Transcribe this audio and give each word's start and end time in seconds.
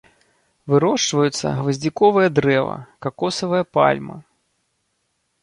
Вырошчваюцца 0.71 1.47
гваздзіковае 1.59 2.25
дрэва, 2.39 2.77
какосавая 3.07 3.61
пальма. 3.79 4.17